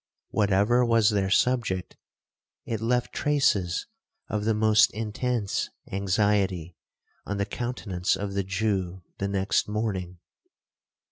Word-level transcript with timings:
Whatever 0.29 0.83
was 0.83 1.11
their 1.11 1.29
subject, 1.29 1.95
it 2.65 2.81
left 2.81 3.13
traces 3.13 3.85
of 4.29 4.45
the 4.45 4.55
most 4.55 4.89
intense 4.95 5.69
anxiety 5.91 6.75
on 7.27 7.37
the 7.37 7.45
countenance 7.45 8.15
of 8.17 8.33
the 8.33 8.43
Jew 8.43 9.03
the 9.19 9.27
next 9.27 9.67
morning. 9.67 10.17